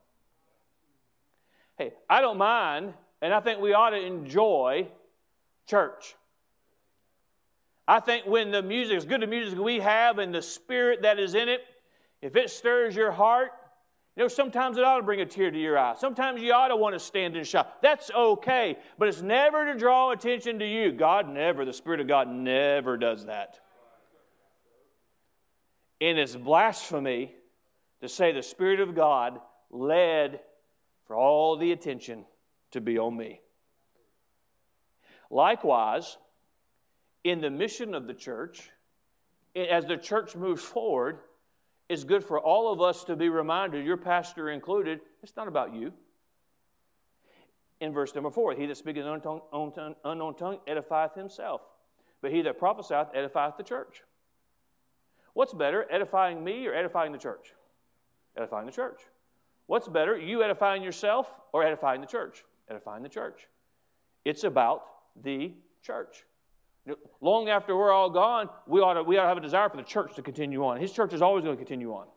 [1.77, 4.87] Hey, I don't mind, and I think we ought to enjoy
[5.65, 6.15] church.
[7.87, 11.19] I think when the music, as good the music we have and the spirit that
[11.19, 11.61] is in it,
[12.23, 13.51] if it stirs your heart,
[14.15, 15.95] You know, sometimes it ought to bring a tear to your eye.
[15.97, 17.81] Sometimes you ought to want to stand and shout.
[17.81, 20.91] That's okay, but it's never to draw attention to you.
[20.91, 23.59] God never, the Spirit of God never does that.
[25.99, 27.33] And it's blasphemy
[28.01, 29.39] to say the Spirit of God
[29.71, 30.41] led
[31.07, 32.25] for all the attention
[32.71, 33.41] to be on me.
[35.31, 36.17] Likewise,
[37.23, 38.69] in the mission of the church,
[39.55, 41.17] as the church moves forward,
[41.93, 45.73] it's good for all of us to be reminded, your pastor included, it's not about
[45.73, 45.93] you.
[47.79, 49.21] In verse number four, he that speaketh an
[50.03, 51.61] unknown tongue edifieth himself,
[52.21, 54.01] but he that prophesieth edifieth the church.
[55.33, 57.53] What's better, edifying me or edifying the church?
[58.37, 59.01] Edifying the church.
[59.67, 62.43] What's better, you edifying yourself or edifying the church?
[62.69, 63.47] Edifying the church.
[64.25, 64.83] It's about
[65.21, 66.25] the church.
[67.21, 69.77] Long after we're all gone, we ought, to, we ought to have a desire for
[69.77, 70.79] the church to continue on.
[70.79, 72.07] His church is always going to continue on.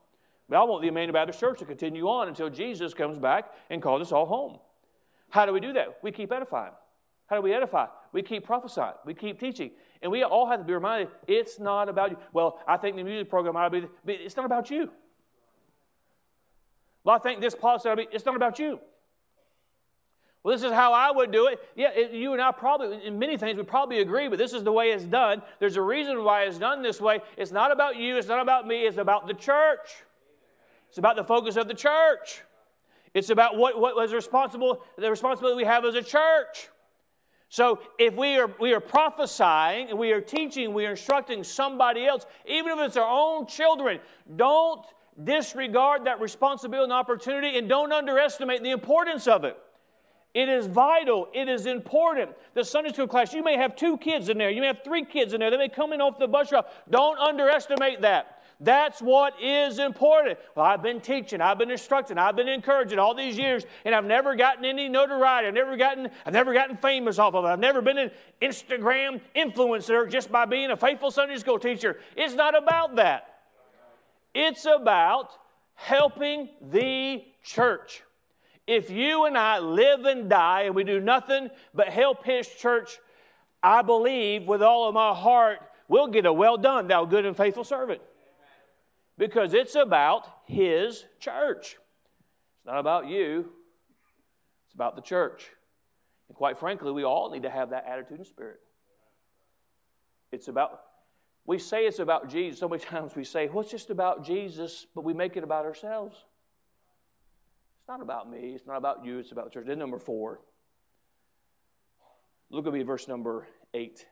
[0.48, 3.82] But I want the Emmanuel Baptist Church to continue on until Jesus comes back and
[3.82, 4.58] calls us all home.
[5.28, 5.98] How do we do that?
[6.02, 6.72] We keep edifying.
[7.26, 7.86] How do we edify?
[8.12, 8.94] We keep prophesying.
[9.04, 9.72] We keep teaching.
[10.02, 12.18] And we all have to be reminded it's not about you.
[12.32, 14.90] Well, I think the music program ought to be, it's not about you.
[17.02, 18.78] Well, I think this policy ought to be, it's not about you.
[20.46, 21.58] Well, this is how I would do it.
[21.74, 24.62] Yeah, it, you and I probably, in many things, would probably agree, but this is
[24.62, 25.42] the way it's done.
[25.58, 27.20] There's a reason why it's done this way.
[27.36, 30.04] It's not about you, it's not about me, it's about the church.
[30.88, 32.44] It's about the focus of the church.
[33.12, 36.68] It's about what, what was responsible, the responsibility we have as a church.
[37.48, 42.06] So if we are, we are prophesying and we are teaching, we are instructing somebody
[42.06, 43.98] else, even if it's our own children,
[44.36, 44.86] don't
[45.24, 49.60] disregard that responsibility and opportunity and don't underestimate the importance of it.
[50.36, 51.28] It is vital.
[51.32, 52.32] It is important.
[52.52, 54.50] The Sunday school class, you may have two kids in there.
[54.50, 55.50] You may have three kids in there.
[55.50, 56.68] They may come in off the bus route.
[56.90, 58.42] Don't underestimate that.
[58.60, 60.38] That's what is important.
[60.54, 64.04] Well, I've been teaching, I've been instructing, I've been encouraging all these years, and I've
[64.04, 65.48] never gotten any notoriety.
[65.48, 67.48] I've never gotten, I've never gotten famous off of it.
[67.48, 68.10] I've never been an
[68.42, 71.98] Instagram influencer just by being a faithful Sunday school teacher.
[72.14, 73.40] It's not about that.
[74.34, 75.30] It's about
[75.76, 78.02] helping the church.
[78.66, 82.98] If you and I live and die and we do nothing but help His church,
[83.62, 87.36] I believe with all of my heart we'll get a well done, thou good and
[87.36, 88.00] faithful servant.
[89.18, 91.76] Because it's about His church.
[92.58, 93.50] It's not about you,
[94.66, 95.48] it's about the church.
[96.28, 98.58] And quite frankly, we all need to have that attitude and spirit.
[100.32, 100.80] It's about,
[101.46, 102.58] we say it's about Jesus.
[102.58, 105.64] So many times we say, well, it's just about Jesus, but we make it about
[105.64, 106.16] ourselves.
[107.86, 108.54] It's not about me.
[108.56, 109.20] It's not about you.
[109.20, 109.66] It's about the church.
[109.68, 110.40] Then number four.
[112.50, 114.04] Look at me, verse number eight.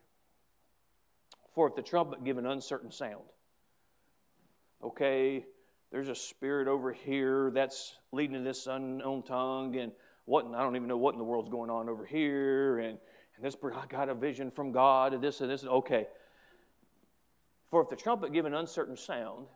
[1.57, 3.25] For if the trumpet give an uncertain sound,
[4.81, 5.45] okay,
[5.91, 9.91] there's a spirit over here that's leading to this unknown tongue, and
[10.25, 12.97] what I don't even know what in the world's going on over here, and,
[13.35, 15.65] and this I got a vision from God, and this and this.
[15.65, 16.07] Okay.
[17.73, 19.49] For if the trumpet give an uncertain sound,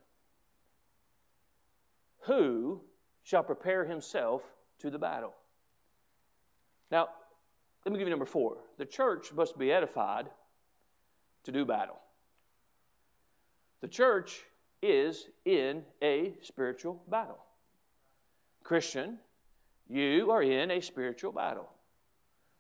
[2.23, 2.81] who
[3.29, 4.43] shall prepare himself
[4.79, 5.35] to the battle.
[6.91, 7.09] Now,
[7.85, 8.57] let me give you number four.
[8.79, 10.31] The church must be edified
[11.45, 11.99] to do battle.
[13.83, 14.45] The church
[14.81, 17.37] is in a spiritual battle.
[18.63, 19.19] Christian,
[19.91, 21.69] you are in a spiritual battle.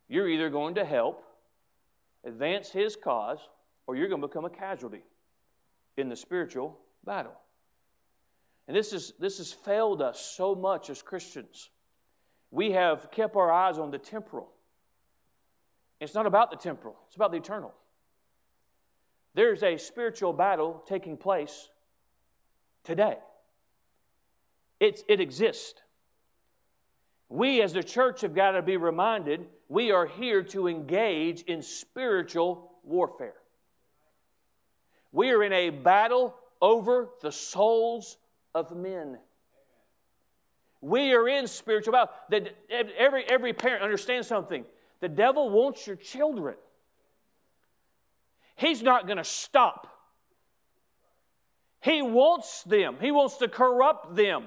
[0.06, 1.24] You're either going to help
[2.24, 3.38] advance his cause
[3.86, 5.04] or you're going to become a casualty
[5.96, 7.32] in the spiritual battle.
[8.68, 11.70] And this, is, this has failed us so much as Christians.
[12.50, 14.50] We have kept our eyes on the temporal.
[16.00, 17.74] It's not about the temporal, it's about the eternal.
[19.34, 21.70] There's a spiritual battle taking place
[22.84, 23.16] today.
[24.80, 25.80] It's, it exists.
[27.28, 31.62] We as the church have got to be reminded we are here to engage in
[31.62, 33.34] spiritual warfare.
[35.12, 38.16] We are in a battle over the souls
[38.54, 39.18] of men.
[40.80, 42.14] We are in spiritual battle.
[42.30, 44.64] That every, every parent understands something.
[45.00, 46.56] The devil wants your children.
[48.56, 49.86] He's not going to stop.
[51.80, 52.96] He wants them.
[53.00, 54.46] He wants to corrupt them.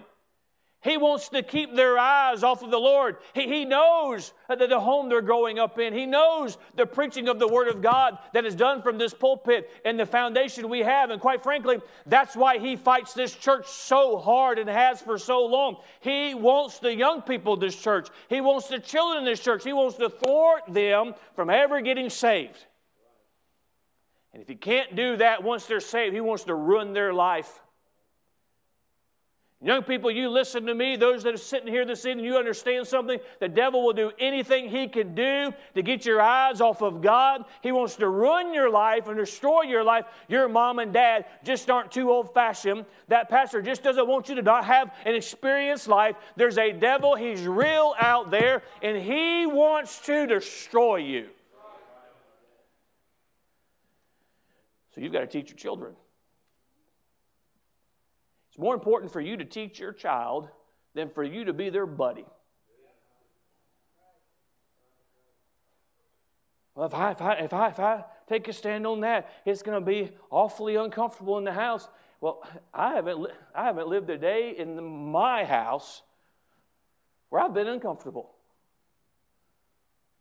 [0.83, 3.17] He wants to keep their eyes off of the Lord.
[3.33, 5.93] He, he knows the home they're growing up in.
[5.93, 9.69] He knows the preaching of the Word of God that is done from this pulpit
[9.85, 11.11] and the foundation we have.
[11.11, 15.45] And quite frankly, that's why he fights this church so hard and has for so
[15.45, 15.77] long.
[15.99, 19.63] He wants the young people of this church, he wants the children in this church,
[19.63, 22.65] he wants to thwart them from ever getting saved.
[24.33, 27.61] And if he can't do that once they're saved, he wants to ruin their life
[29.63, 30.95] Young people, you listen to me.
[30.95, 33.19] Those that are sitting here this evening, you understand something.
[33.39, 37.45] The devil will do anything he can do to get your eyes off of God.
[37.61, 40.05] He wants to ruin your life and destroy your life.
[40.27, 42.85] Your mom and dad just aren't too old fashioned.
[43.07, 46.15] That pastor just doesn't want you to not have an experienced life.
[46.35, 51.27] There's a devil, he's real out there, and he wants to destroy you.
[54.95, 55.93] So you've got to teach your children.
[58.51, 60.49] It's more important for you to teach your child
[60.93, 62.25] than for you to be their buddy.
[66.75, 69.61] Well, if I, if I, if I, if I take a stand on that, it's
[69.63, 71.87] going to be awfully uncomfortable in the house.
[72.19, 72.43] Well,
[72.73, 76.01] I haven't, I haven't lived a day in the, my house
[77.29, 78.31] where I've been uncomfortable.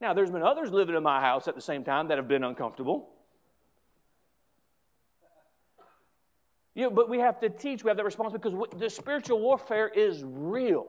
[0.01, 2.45] Now, there's been others living in my house at the same time that have been
[2.45, 3.11] uncomfortable.
[6.75, 9.89] You know, but we have to teach, we have that responsibility because the spiritual warfare
[9.89, 10.87] is real.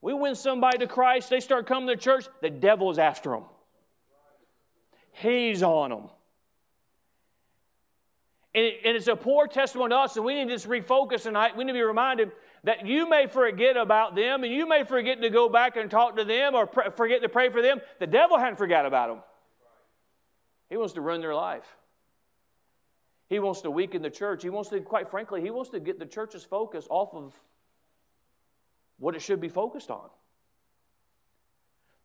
[0.00, 3.44] We win somebody to Christ, they start coming to church, the devil is after them.
[5.12, 6.08] He's on them.
[8.54, 11.22] And, it, and it's a poor testimony to us, and we need to just refocus
[11.22, 11.56] tonight.
[11.56, 12.32] We need to be reminded
[12.64, 16.16] that you may forget about them, and you may forget to go back and talk
[16.16, 17.80] to them or pr- forget to pray for them.
[17.98, 19.22] The devil hadn't forgot about them.
[20.68, 21.77] He wants to run their life.
[23.28, 24.42] He wants to weaken the church.
[24.42, 27.34] He wants to, quite frankly, he wants to get the church's focus off of
[28.98, 30.08] what it should be focused on.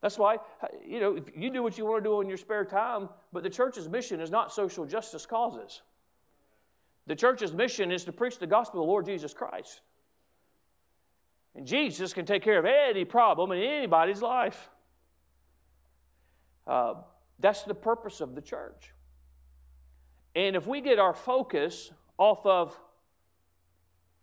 [0.01, 0.37] That's why,
[0.85, 3.41] you know, if you do what you want to do in your spare time, but
[3.41, 5.81] the church's mission is not social justice causes.
[7.07, 9.81] The church's mission is to preach the gospel of the Lord Jesus Christ.
[11.55, 14.69] And Jesus can take care of any problem in anybody's life.
[16.67, 16.95] Uh,
[17.39, 18.91] that's the purpose of the church.
[20.35, 22.77] And if we get our focus off of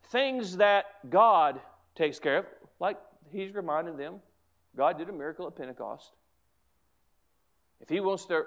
[0.05, 1.61] things that God
[1.95, 2.47] takes care of,
[2.81, 2.99] like
[3.31, 4.17] he's reminding them,
[4.77, 6.13] God did a miracle at Pentecost.
[7.81, 8.45] If he wants to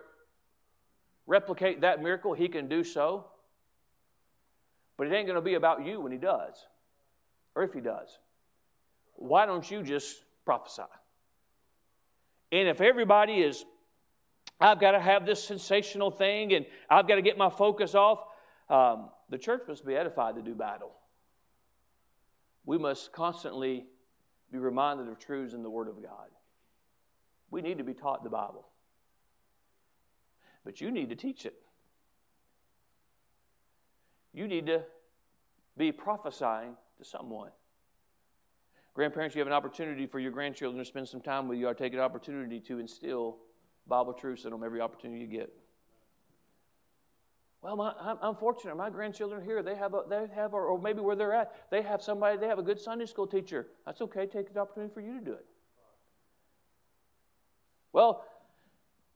[1.26, 3.26] replicate that miracle, he can do so.
[4.98, 6.68] But it ain't going to be about you when he does,
[7.56, 8.20] or if he does.
[9.16, 10.84] Why don't you just prophesy?
[12.52, 13.66] And if everybody is
[14.60, 18.20] I've got to have this sensational thing and I've got to get my focus off.
[18.70, 20.92] Um, the church must be edified to do battle.
[22.66, 23.86] We must constantly
[24.52, 26.30] be reminded of truths in the Word of God.
[27.52, 28.66] We need to be taught the Bible.
[30.64, 31.56] But you need to teach it.
[34.34, 34.84] You need to
[35.78, 37.50] be prophesying to someone.
[38.94, 41.68] Grandparents, you have an opportunity for your grandchildren to spend some time with you.
[41.68, 43.38] I take an opportunity to instill
[43.88, 45.54] Bible truths in them every opportunity you get.
[47.62, 48.76] Well, my, I'm, I'm, fortunate.
[48.76, 51.54] My grandchildren are here, they have, a, they have, or, or maybe where they're at,
[51.72, 53.68] they have somebody, they have a good Sunday school teacher.
[53.86, 54.26] That's okay.
[54.26, 55.46] Take the opportunity for you to do it.
[57.94, 58.26] Well,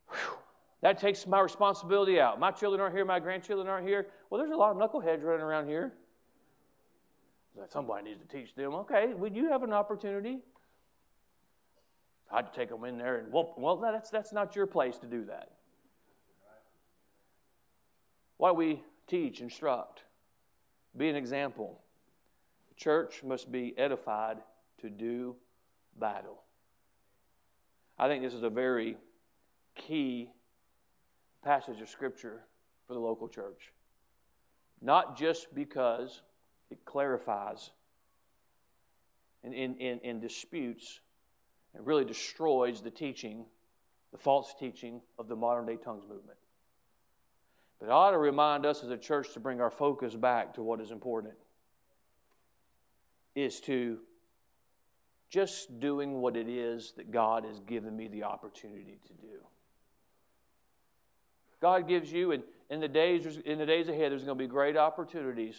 [0.09, 0.37] whew,
[0.81, 2.39] that takes my responsibility out.
[2.39, 4.07] My children aren't here, my grandchildren aren't here.
[4.29, 5.91] Well, there's a lot of knuckleheads running around here.
[7.69, 8.75] Somebody needs to teach them.
[8.75, 10.39] Okay, well, you have an opportunity.
[12.31, 13.53] I'd take them in there and whoop.
[13.57, 15.51] Well, that's, that's not your place to do that.
[18.37, 20.03] Why we teach, instruct,
[20.95, 21.79] be an example.
[22.69, 24.37] The church must be edified
[24.81, 25.35] to do
[25.99, 26.43] battle.
[27.97, 28.97] I think this is a very
[29.75, 30.29] key
[31.43, 32.43] passage of Scripture
[32.87, 33.71] for the local church.
[34.81, 36.21] Not just because
[36.69, 37.71] it clarifies
[39.43, 40.99] in, in, in, in disputes
[41.75, 43.45] it really destroys the teaching,
[44.11, 46.37] the false teaching of the modern day tongues movement.
[47.79, 50.63] But it ought to remind us as a church to bring our focus back to
[50.63, 51.35] what is important
[53.35, 53.99] is to
[55.29, 59.37] just doing what it is that God has given me the opportunity to do.
[61.61, 64.47] God gives you, and in the days in the days ahead, there's going to be
[64.47, 65.55] great opportunities,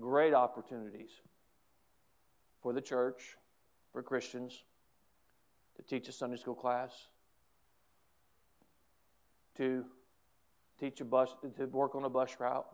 [0.00, 1.10] great opportunities
[2.62, 3.36] for the church,
[3.92, 4.64] for Christians,
[5.76, 7.08] to teach a Sunday school class,
[9.56, 9.84] to
[10.78, 12.66] teach a bus, to work on a bus route.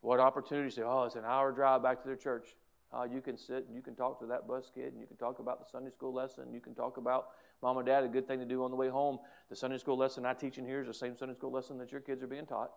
[0.00, 2.54] What opportunity say, oh, it's an hour drive back to their church.
[2.92, 5.16] Uh, you can sit and you can talk to that bus kid and you can
[5.16, 6.52] talk about the Sunday school lesson.
[6.52, 7.28] You can talk about
[7.62, 9.18] mom and dad, a good thing to do on the way home.
[9.50, 11.92] The Sunday school lesson I teach in here is the same Sunday school lesson that
[11.92, 12.70] your kids are being taught.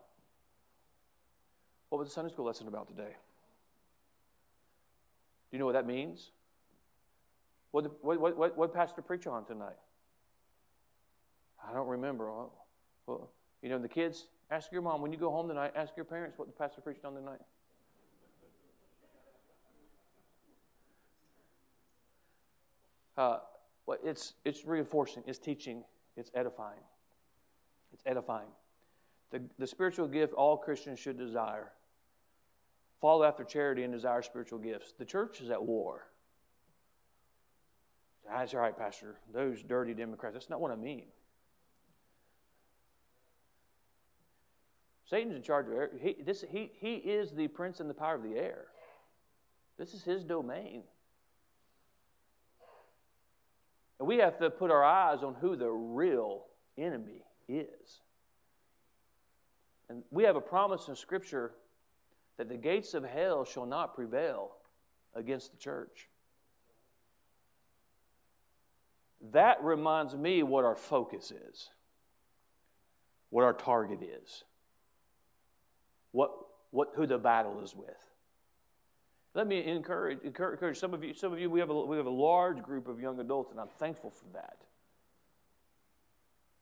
[1.89, 3.15] What was the Sunday school lesson about today?
[5.49, 6.31] Do you know what that means?
[7.72, 9.78] What, what, what, what pastor preach on tonight?
[11.67, 12.32] I don't remember.
[13.07, 13.30] Well,
[13.61, 16.38] you know, the kids, ask your mom when you go home tonight, ask your parents
[16.38, 17.39] what the pastor preached on tonight.
[23.17, 23.38] Uh,
[23.86, 25.84] well, it's, it's reinforcing, it's teaching,
[26.17, 26.80] it's edifying.
[27.93, 28.47] It's edifying.
[29.32, 31.72] The, the spiritual gift all Christians should desire.
[32.99, 34.93] Follow after charity and desire spiritual gifts.
[34.97, 36.07] The church is at war.
[38.32, 39.17] That's all right, Pastor.
[39.34, 40.34] Those dirty Democrats.
[40.34, 41.05] That's not what I mean.
[45.09, 45.91] Satan's in charge of air.
[46.01, 48.67] He, this, he, he is the prince and the power of the air.
[49.77, 50.84] This is his domain.
[53.99, 56.45] And we have to put our eyes on who the real
[56.77, 57.99] enemy is.
[59.89, 61.51] And we have a promise in Scripture
[62.38, 64.51] that the gates of hell shall not prevail
[65.13, 66.07] against the church.
[69.30, 71.69] That reminds me what our focus is,
[73.30, 74.43] what our target is,
[76.11, 76.32] what,
[76.72, 77.89] what, who the battle is with.
[79.34, 81.13] Let me encourage, encourage some of you.
[81.13, 83.59] Some of you, we have, a, we have a large group of young adults, and
[83.59, 84.57] I'm thankful for that.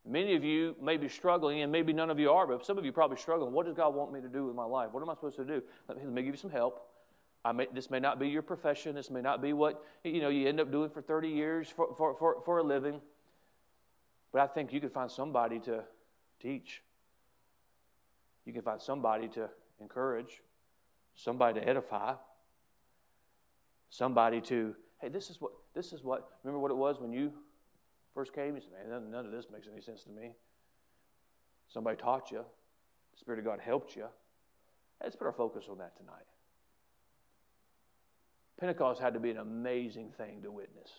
[0.05, 2.85] Many of you may be struggling, and maybe none of you are, but some of
[2.85, 3.53] you probably struggling.
[3.53, 4.89] What does God want me to do with my life?
[4.91, 5.63] What am I supposed to do?
[5.87, 6.88] Let me, let me give you some help.
[7.53, 8.95] May, this may not be your profession.
[8.95, 11.95] This may not be what you know you end up doing for 30 years for,
[11.95, 13.01] for, for, for a living.
[14.31, 15.83] But I think you can find somebody to
[16.41, 16.83] teach.
[18.45, 20.41] You can find somebody to encourage,
[21.15, 22.15] somebody to edify,
[23.89, 27.31] somebody to, hey, this is what this is what remember what it was when you
[28.13, 28.55] first came?
[28.55, 30.31] You said, Man, none of this makes any sense to me.
[31.67, 32.43] Somebody taught you,
[33.13, 34.07] the Spirit of God helped you.
[35.01, 36.25] Let's put our focus on that tonight.
[38.59, 40.89] Pentecost had to be an amazing thing to witness.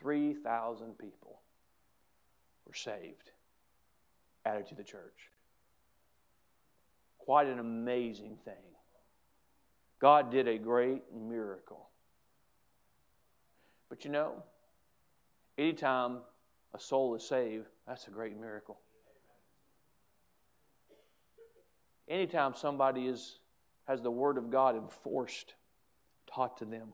[0.00, 1.40] 3,000 people
[2.66, 3.30] were saved,
[4.44, 5.30] added to the church.
[7.18, 8.54] Quite an amazing thing.
[10.00, 11.88] God did a great miracle.
[13.88, 14.42] But you know,
[15.56, 16.18] anytime
[16.74, 18.80] a soul is saved, that's a great miracle.
[22.08, 23.38] Anytime somebody is,
[23.86, 25.54] has the Word of God enforced
[26.34, 26.88] taught to them.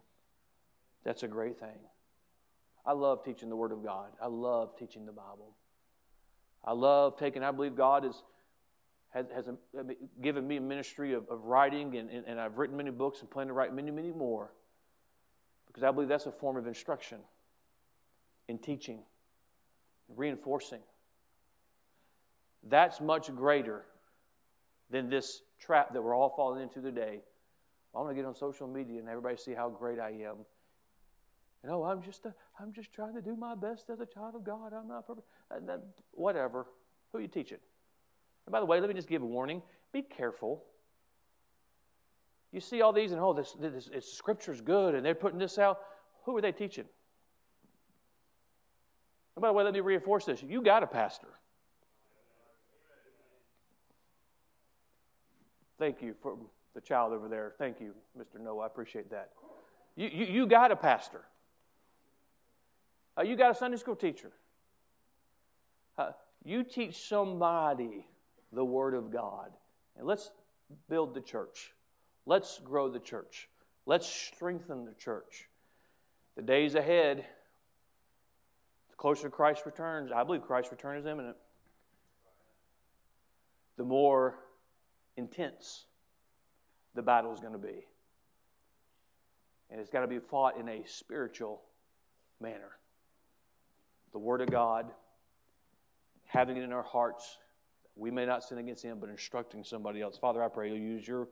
[1.05, 1.79] That's a great thing.
[2.85, 4.09] I love teaching the Word of God.
[4.23, 5.55] I love teaching the Bible.
[6.65, 8.23] I love taking, I believe God has,
[9.11, 12.59] has, um, has a, given me a ministry of, of writing, and, and, and I've
[12.59, 14.53] written many books and plan to write many, many more
[15.67, 17.19] because I believe that's a form of instruction
[18.49, 19.01] in teaching,
[20.17, 20.81] reinforcing.
[22.69, 23.85] That's much greater
[24.91, 27.21] than this trap that we're all falling into today
[27.95, 30.37] I want to get on social media and everybody see how great I am.
[31.63, 34.35] You know, I'm just, a, I'm just trying to do my best as a child
[34.35, 34.73] of God.
[34.73, 35.27] I'm not perfect.
[35.51, 35.69] And
[36.13, 36.67] whatever.
[37.11, 37.59] Who are you teaching?
[38.47, 39.63] And by the way, let me just give a warning.
[39.93, 40.65] Be careful.
[42.53, 45.59] You see all these and, oh, this, this, this scripture's good, and they're putting this
[45.59, 45.81] out.
[46.25, 46.87] Who are they teaching?
[49.37, 50.43] And by the way, let me reinforce this.
[50.43, 51.29] You got a pastor.
[55.79, 56.37] Thank you for
[56.79, 57.55] the child over there.
[57.59, 58.41] Thank you, Mr.
[58.41, 58.63] Noah.
[58.63, 59.31] I appreciate that.
[59.97, 61.23] You, you, you got a pastor.
[63.19, 64.31] Uh, you got a Sunday school teacher.
[65.97, 66.11] Uh,
[66.45, 68.07] you teach somebody
[68.53, 69.51] the Word of God.
[69.97, 70.31] And let's
[70.89, 71.73] build the church.
[72.27, 73.49] Let's grow the church.
[73.85, 75.49] Let's strengthen the church.
[76.37, 77.27] The days ahead,
[78.91, 81.37] the closer Christ returns, I believe Christ's return is imminent,
[83.77, 84.37] the more
[85.17, 85.88] intense
[86.95, 87.87] the battle is going to be.
[89.71, 91.63] And it's got to be fought in a spiritual
[92.41, 92.79] manner.
[94.13, 94.87] The Word of God,
[96.25, 97.39] having it in our hearts,
[97.95, 100.17] we may not sin against Him, but instructing somebody else.
[100.17, 101.29] Father, I pray you'll use your